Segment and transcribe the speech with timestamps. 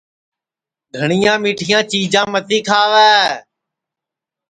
[0.97, 3.13] گھٹؔؔیاں میٹھیاں چیجاں متی کھاوے